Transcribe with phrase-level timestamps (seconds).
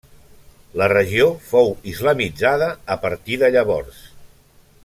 [0.81, 4.05] La regió fou islamitzada a partir de llavors.